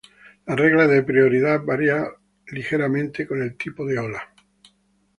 [0.47, 2.07] Las reglas de prioridad variar
[2.47, 4.33] ligeramente con el tipo de ola.